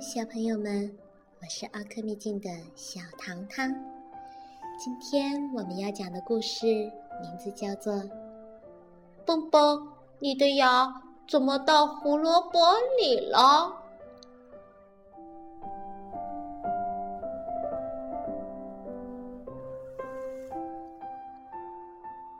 [0.00, 0.96] 小朋友们，
[1.40, 3.68] 我是奥克秘境的小糖糖。
[4.78, 6.66] 今天我们要讲的故事
[7.20, 7.94] 名字叫做
[9.26, 9.88] 《蹦蹦，
[10.20, 12.60] 你的牙怎么到胡萝卜
[13.00, 13.38] 里了？》。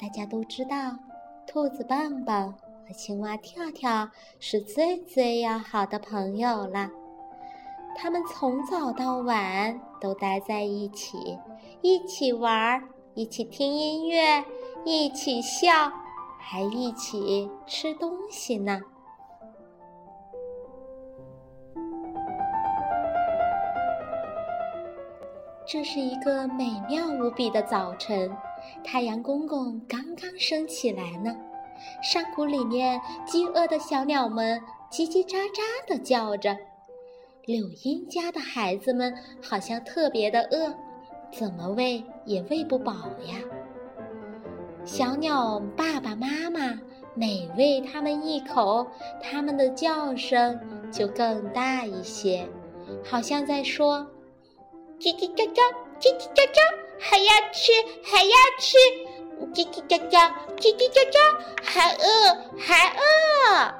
[0.00, 0.96] 大家都知道，
[1.48, 2.54] 兔子棒棒
[2.86, 6.88] 和青蛙跳跳是最最要好的朋友了。
[8.02, 11.38] 他们从早到晚都待在一起，
[11.82, 12.82] 一起玩，
[13.12, 14.42] 一起听音乐，
[14.86, 15.92] 一起笑，
[16.38, 18.80] 还一起吃东西呢。
[25.66, 28.34] 这是一个美妙无比的早晨，
[28.82, 31.36] 太阳公公刚刚升起来呢。
[32.02, 34.58] 山谷里面，饥饿的小鸟们
[34.90, 36.56] 叽叽喳喳地叫着。
[37.50, 39.12] 柳莺家的孩子们
[39.42, 40.72] 好像特别的饿，
[41.32, 42.92] 怎么喂也喂不饱
[43.26, 43.34] 呀。
[44.84, 46.78] 小鸟爸爸妈妈
[47.12, 48.86] 每喂它们一口，
[49.20, 50.60] 它们的叫声
[50.92, 52.48] 就更大一些，
[53.04, 54.06] 好像在说
[55.00, 55.60] ：“叽叽喳喳，
[55.98, 56.60] 叽叽喳喳，
[57.00, 57.72] 还要吃，
[58.04, 58.78] 还要吃，
[59.52, 61.18] 叽叽喳喳，叽叽喳喳，
[61.60, 63.74] 还饿，还饿。”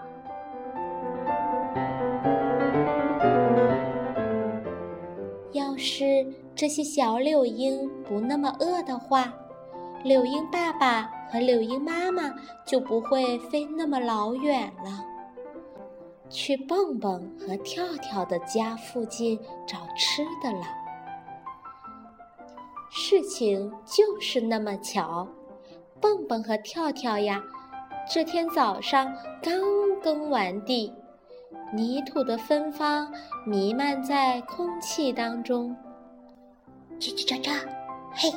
[5.81, 9.33] 是这些小柳莺不那么饿的话，
[10.05, 12.35] 柳莺爸爸和柳莺妈妈
[12.67, 15.05] 就不会飞那么老远了，
[16.29, 20.67] 去蹦蹦和跳跳的家附近找吃的了。
[22.91, 25.27] 事情就是那么巧，
[25.99, 27.43] 蹦蹦和跳跳呀，
[28.13, 29.11] 这天早上
[29.43, 29.59] 刚
[30.03, 30.93] 耕完地。
[31.73, 33.13] 泥土的芬芳
[33.47, 35.77] 弥漫在空气当中。
[36.99, 37.55] 叽叽喳喳，
[38.13, 38.33] 嘿，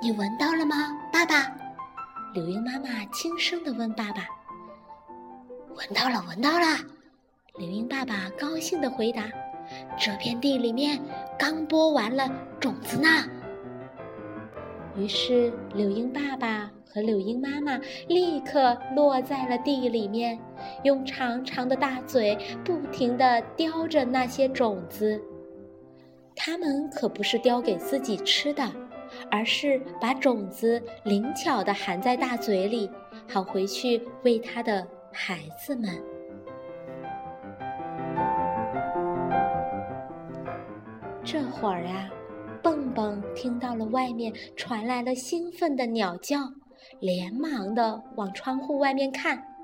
[0.00, 1.52] 你闻到了吗，爸爸？
[2.34, 4.26] 柳莺妈妈轻声地问爸爸。
[5.74, 6.66] 闻到了，闻到了。
[7.56, 9.24] 柳莺爸爸高兴地回答
[9.98, 11.00] ：“这片地里面
[11.36, 13.08] 刚播完了种子呢。”
[14.96, 16.70] 于是柳莺爸爸。
[16.88, 17.78] 和柳莺妈妈
[18.08, 20.38] 立刻落在了地里面，
[20.84, 25.20] 用长长的大嘴不停地叼着那些种子。
[26.34, 28.62] 它们可不是叼给自己吃的，
[29.30, 32.88] 而是把种子灵巧地含在大嘴里，
[33.28, 35.90] 好回去喂它的孩子们。
[41.24, 42.08] 这会儿啊，
[42.62, 46.38] 蹦蹦听到了外面传来了兴奋的鸟叫。
[47.00, 49.56] 连忙的往窗户外面看，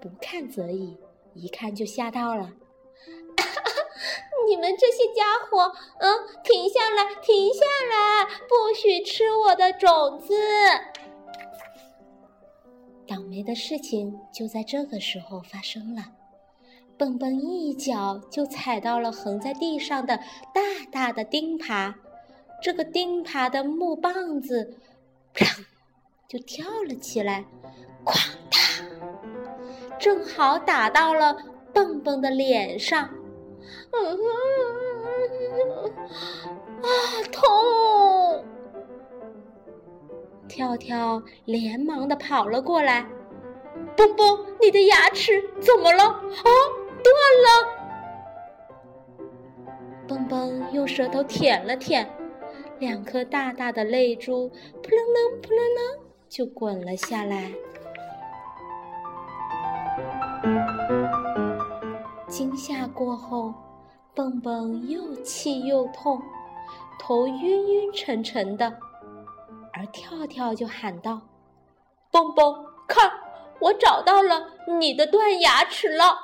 [0.00, 0.96] 不看则已，
[1.34, 2.52] 一看就吓到了。
[4.48, 7.60] 你们这些家伙，嗯，停下来，停下
[7.90, 10.34] 来，不许吃我的种子！
[13.06, 16.02] 倒霉的事情就在这个时候发生了，
[16.96, 20.16] 蹦蹦一脚就踩到了横在地上的
[20.52, 20.60] 大
[20.90, 21.94] 大的钉耙，
[22.62, 24.78] 这个钉耙的木棒子。
[25.34, 25.64] 砰！
[26.32, 27.44] 就跳了起来，
[28.06, 28.58] 哐当，
[29.98, 31.36] 正好打到了
[31.74, 33.02] 蹦蹦的脸上。
[33.02, 33.10] 啊，
[37.30, 38.42] 痛！
[40.48, 43.06] 跳跳连忙的跑了过来。
[43.94, 46.04] 蹦蹦，你的牙齿怎么了？
[46.04, 46.48] 啊，
[47.04, 47.68] 断了！
[50.08, 52.10] 蹦蹦用舌头舔了舔。
[52.78, 54.56] 两颗大大的泪珠，扑
[54.90, 56.01] 棱棱，扑棱棱，
[56.32, 57.52] 就滚了下来。
[62.26, 63.52] 惊吓过后，
[64.14, 66.22] 蹦蹦又气又痛，
[66.98, 68.78] 头晕晕沉沉的。
[69.74, 71.20] 而跳跳就喊道
[72.10, 73.12] ：“蹦蹦，看，
[73.60, 74.48] 我找到了
[74.78, 76.16] 你的断牙齿了。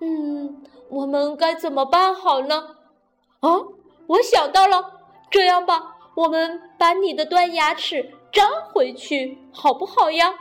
[0.00, 2.76] 嗯，我们该怎么办好呢？
[3.40, 3.50] 啊，
[4.06, 10.34] 我想到了。”这样吧，我们把你的断牙齿粘回去，好不好呀？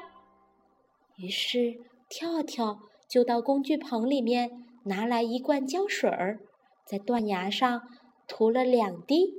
[1.17, 1.79] 于是
[2.09, 6.39] 跳跳就到工具棚里面拿来一罐胶水儿，
[6.85, 7.83] 在断崖上
[8.27, 9.33] 涂了两滴，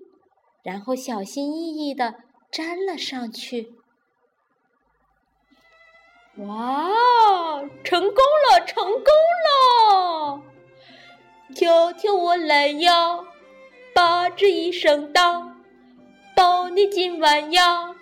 [0.62, 2.14] 然后小心翼翼地
[2.52, 3.74] 粘了上去。
[6.36, 6.90] 哇，
[7.82, 8.16] 成功
[8.50, 9.04] 了，成功
[9.44, 10.42] 了！
[11.54, 13.20] 跳跳我来呀！
[13.94, 15.52] 八只一声道，
[16.34, 17.93] 保你今晚呀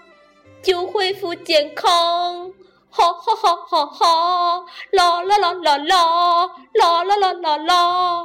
[0.63, 2.53] 就恢复健康，
[2.89, 4.67] 哈哈哈哈哈！
[4.93, 8.25] 啦啦啦啦啦，啦啦啦啦啦。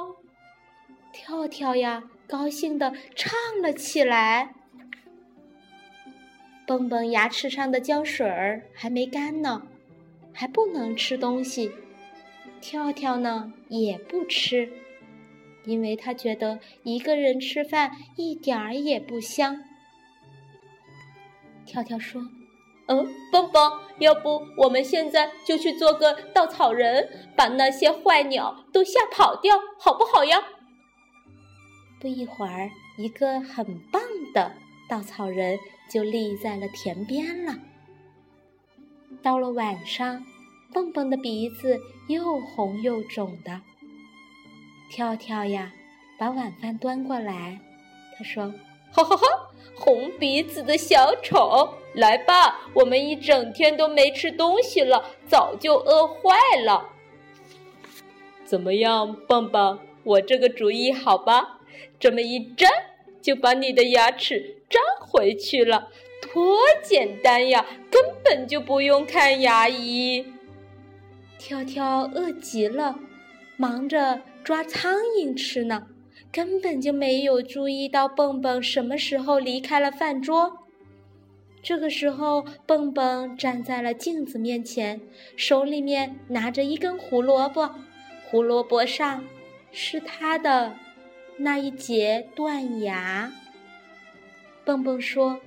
[1.12, 4.54] 跳跳呀，高兴地唱了起来。
[6.66, 9.63] 蹦蹦牙齿上的胶水儿还没干呢，
[10.34, 11.72] 还不能吃东西。
[12.60, 14.69] 跳跳呢也不吃，
[15.63, 19.63] 因为他觉得一个人吃饭一点儿也不香。
[21.68, 22.22] 跳跳说
[22.88, 30.42] ：“嗯，蹦蹦，要不我们现在就去做个稻草人，把那些坏鸟都吓跑掉，好不好呀？”
[32.00, 34.02] 不一会儿，一个很棒
[34.34, 34.54] 的
[34.90, 35.60] 稻草人
[35.92, 37.56] 就立在了田边了。
[39.22, 40.24] 到了晚上，
[40.72, 43.62] 蹦蹦的鼻子又红又肿的。
[44.90, 45.74] 跳跳呀，
[46.18, 47.60] 把晚饭端过来，
[48.18, 48.54] 他说
[48.94, 49.28] ：“哈哈哈，
[49.75, 56.90] 红鼻子的小丑，来吧，我们一整天都没吃东西了，早就饿坏了。
[58.46, 59.80] 怎么样，棒棒？
[60.04, 61.60] 我这个主意好吧？”
[62.00, 62.69] 这么一粘，
[63.22, 65.90] 就把你的牙齿粘回去了，
[66.22, 67.66] 多简单呀！
[67.90, 70.25] 根本就不用看牙医。
[71.40, 73.00] 跳跳饿极了，
[73.58, 75.88] 忙着抓苍蝇吃呢，
[76.38, 80.60] 根本就没有注意到蹦蹦什么时候离开了饭桌。
[81.63, 85.01] 这个时候，蹦蹦站在了镜子面前，
[85.36, 87.72] 手里面拿着一根胡萝卜，
[88.30, 89.24] 胡萝卜上
[89.72, 90.75] 是他的。
[91.38, 93.31] 那一截断牙，
[94.63, 95.39] 蹦蹦说：“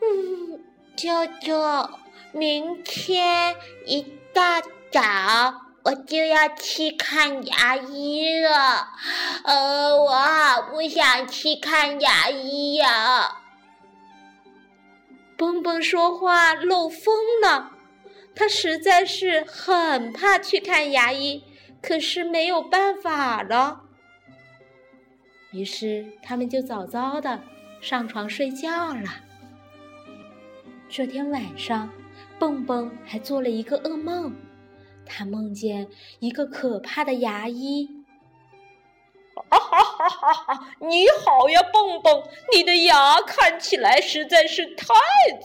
[0.00, 0.60] 嗯，
[0.94, 1.90] 舅舅，
[2.30, 4.62] 明天一大
[4.92, 8.88] 早我就要去看牙医了。
[9.44, 13.38] 呃，我好不想去看牙医呀。”
[15.36, 17.14] 蹦蹦说话漏风
[17.44, 17.72] 了，
[18.34, 21.42] 他实在是很怕去看牙医，
[21.82, 23.80] 可是没有办法了。
[25.50, 27.42] 于是他们就早早的
[27.80, 29.10] 上床睡觉了。
[30.88, 31.90] 这天晚上，
[32.38, 34.32] 蹦蹦还做了一个噩梦，
[35.06, 35.88] 他梦见
[36.20, 37.88] 一个可怕的牙医。
[39.48, 40.66] 哈哈哈哈哈！
[40.80, 42.22] 你好呀，蹦蹦，
[42.54, 44.94] 你的牙看起来实在是太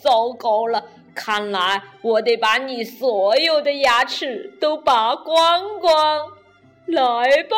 [0.02, 0.84] 糟糕了，
[1.16, 6.32] 看来我得把你所有的牙齿都拔光光。
[6.86, 7.58] 来吧。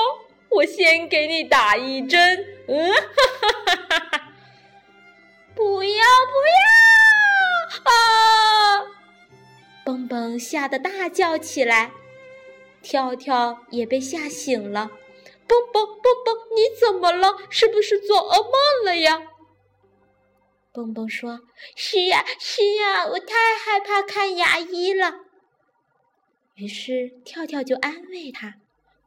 [0.50, 4.32] 我先给你打一针，嗯，哈哈哈哈哈！
[5.54, 6.34] 不要不
[7.86, 8.99] 要啊！
[9.90, 11.92] 蹦蹦吓得大叫起来，
[12.84, 14.92] 跳跳也被吓醒了。
[15.48, 17.36] 蹦蹦蹦蹦，你怎么了？
[17.50, 19.20] 是不是做噩梦了呀？
[20.72, 21.40] 蹦蹦说
[21.76, 25.22] ：“是呀是呀，我太害怕看牙医了。”
[26.54, 28.58] 于是跳跳就安慰他。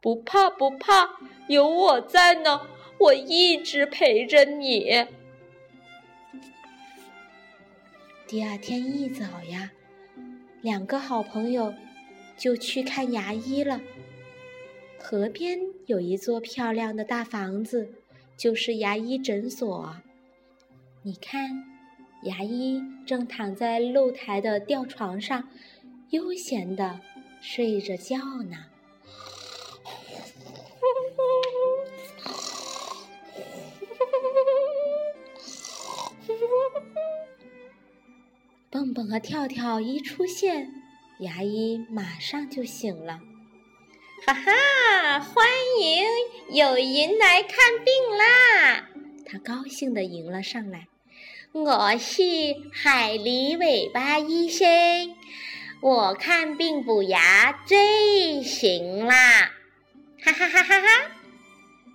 [0.01, 2.67] 不怕不怕，有我在呢，
[2.99, 5.07] 我一直陪着你。
[8.27, 9.71] 第二天一早呀，
[10.63, 11.73] 两个好朋友
[12.37, 13.81] 就去看牙医了。
[14.97, 17.89] 河边有一座漂亮的大房子，
[18.37, 19.97] 就是牙医诊所。
[21.01, 21.65] 你看，
[22.23, 25.49] 牙医正躺在露台的吊床上，
[26.11, 27.01] 悠闲的
[27.41, 28.67] 睡着觉呢。
[38.73, 40.73] 蹦蹦和跳跳一出现，
[41.19, 43.19] 牙医马上就醒了。
[44.25, 45.45] 哈哈，欢
[45.79, 46.03] 迎，
[46.49, 48.89] 有人来看病啦！
[49.27, 50.87] 他高兴地迎了上来。
[51.51, 52.23] 我是
[52.73, 54.67] 海狸尾巴医生，
[55.79, 59.51] 我看病补牙最行啦！
[60.19, 60.87] 哈哈哈哈哈！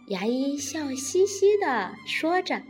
[0.06, 2.62] 牙医笑嘻嘻地说着，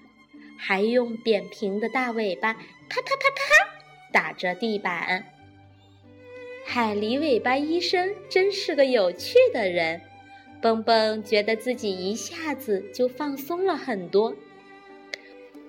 [0.57, 2.63] 还用扁平的大尾巴啪
[3.03, 3.68] 啪啪啪。
[4.13, 5.25] 打着地板，
[6.65, 10.01] 海狸尾巴医生真是个有趣的人。
[10.61, 14.35] 蹦蹦觉得自己一下子就放松了很多。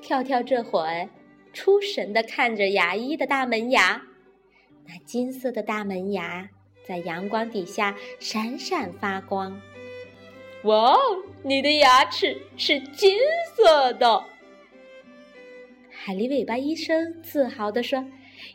[0.01, 1.07] 跳跳这会儿
[1.53, 4.01] 出神的看着牙医的大门牙，
[4.87, 6.49] 那金色的大门牙
[6.83, 9.61] 在阳光底下闪闪发光。
[10.63, 10.97] 哇哦，
[11.43, 13.17] 你的牙齿是金
[13.55, 14.25] 色的！
[15.91, 18.03] 海狸尾巴医生自豪地说。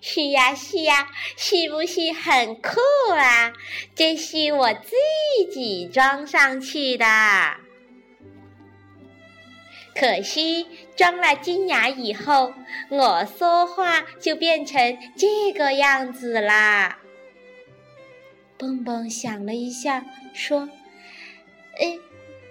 [0.01, 2.71] 是呀是呀，是不是很酷
[3.17, 3.53] 啊？
[3.95, 4.91] 这是我自
[5.53, 7.07] 己装上去的。
[9.95, 12.53] 可惜装了金牙以后，
[12.89, 16.99] 我说话就变成这个样子啦。
[18.59, 20.69] 蹦蹦想了一下，说
[21.81, 21.99] ：“哎，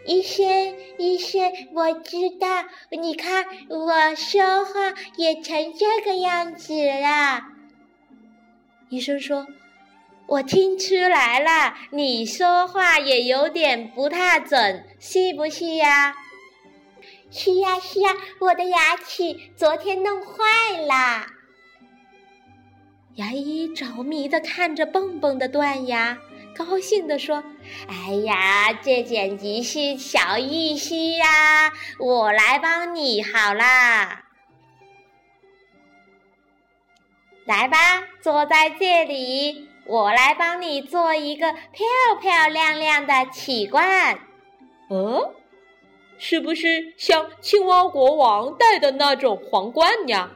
[0.06, 7.44] 医生，医生，我知道，你看我说话也成这个样子了。
[8.90, 9.48] 医生说
[10.28, 16.16] ：“我听出来了，你说话也有点不太准，是不是呀
[17.32, 21.28] ？”“是呀，是呀，我的牙齿昨天弄坏了。”
[23.16, 26.18] 牙医着迷的看着蹦蹦的断牙。
[26.56, 27.44] 高兴地说
[27.90, 31.74] ：“哎呀，这简直是小意思呀！
[32.00, 34.26] 我来帮你好啦，
[37.46, 37.78] 来吧，
[38.22, 41.86] 坐在这里，我来帮你做一个漂
[42.22, 44.20] 漂亮亮的器官。
[44.90, 45.34] 哦，
[46.20, 50.32] 是不是像青蛙国王戴的那种皇冠呀？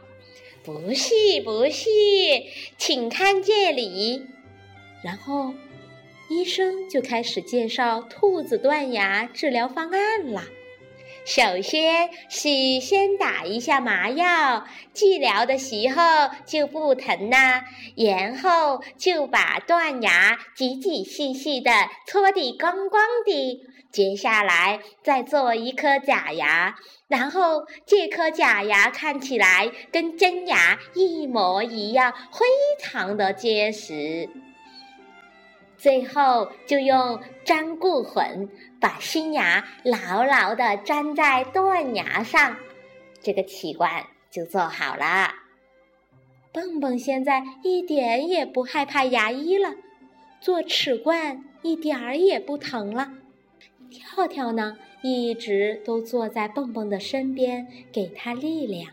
[0.63, 1.13] 不是，
[1.45, 1.85] 不是，
[2.77, 4.25] 请看这里，
[5.03, 5.53] 然后。”
[6.29, 10.43] 医生就开始介绍兔子断牙治疗方案了。
[11.25, 17.65] 首先是先打一下麻药，治疗的时候就不疼啦。
[17.97, 21.71] 然后就把断牙仔仔细细的
[22.05, 23.61] 搓得光光的。
[23.91, 26.75] 接下来再做一颗假牙，
[27.07, 32.45] 然后这颗假牙看起来跟真牙一模一样，非
[32.79, 34.29] 常的结实。
[35.77, 42.57] 最后就用粘固粉把新牙牢牢地粘在断牙上，
[43.21, 45.31] 这个器官就做好了。
[46.51, 49.75] 蹦蹦现在一点也不害怕牙医了，
[50.41, 53.11] 做齿冠一点儿也不疼了。
[53.91, 58.91] 跳跳呢，一直都坐在蹦蹦的身边，给他力量。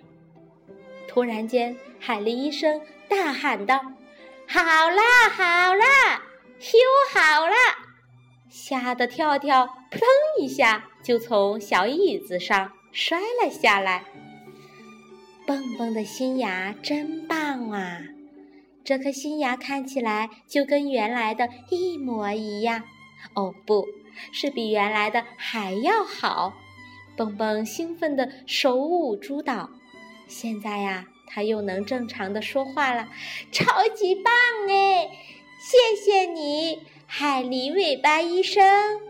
[1.08, 3.80] 突然间，海狸医生大喊道
[4.46, 6.22] ：“好啦，好啦！”
[6.58, 6.78] 修
[7.12, 7.54] 好了，
[8.48, 10.00] 吓得跳跳扑腾
[10.40, 14.04] 一下就从小椅子上摔了下来。
[15.46, 18.00] 蹦蹦的新牙真棒啊！
[18.82, 22.82] 这颗新牙看起来就跟原来的一模一样。
[23.34, 23.86] 哦，不
[24.32, 26.54] 是比原来的还要好。
[27.16, 29.70] 蹦蹦兴奋的手舞足蹈。
[30.26, 33.08] 现在呀，他又能正常的说话了，
[33.52, 34.32] 超级棒
[34.68, 35.10] 哎！
[35.66, 39.00] 谢谢你，海狸尾巴医生。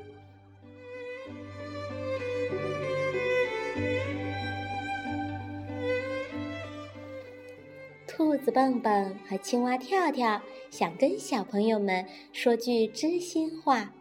[8.07, 13.93] 兔子蹦蹦和青蛙跳跳想跟小朋友们说句真心话：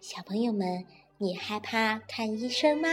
[0.00, 0.84] 小朋友们，
[1.18, 2.88] 你害怕看医生吗？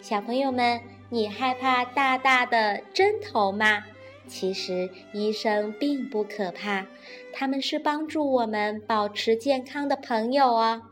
[0.00, 3.82] 小朋友们，你害怕大大的针头吗？
[4.28, 6.86] 其实医生并不可怕，
[7.32, 10.82] 他们是帮助我们保持健康的朋友哦。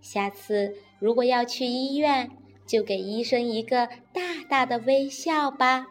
[0.00, 2.30] 下次如果要去医院，
[2.66, 5.86] 就给医生一个大大的微笑吧。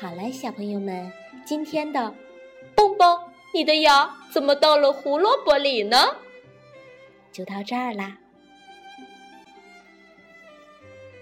[0.00, 1.12] 好了，小朋友们，
[1.44, 2.14] 今天的
[2.76, 3.18] 蹦蹦，
[3.52, 5.96] 你的牙怎么到了胡萝卜里呢？
[7.32, 8.18] 就到这儿啦。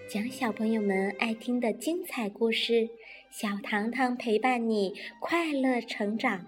[0.09, 2.89] 讲小朋友们爱听的精彩故事，
[3.29, 6.47] 小糖糖陪伴你快乐成长，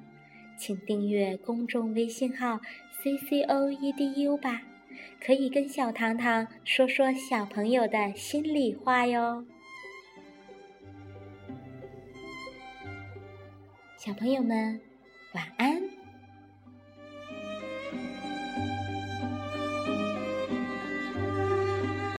[0.56, 2.60] 请订阅公众微信号
[3.02, 4.62] c c o e d u 吧，
[5.20, 9.44] 可以跟小糖糖说说小朋友的心里话哟。
[13.96, 14.80] 小朋友们，
[15.34, 15.97] 晚安。